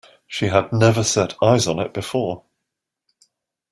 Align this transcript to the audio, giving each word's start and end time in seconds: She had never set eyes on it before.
She 0.25 0.47
had 0.47 0.73
never 0.73 1.03
set 1.03 1.35
eyes 1.43 1.67
on 1.67 1.77
it 1.77 1.93
before. 1.93 2.43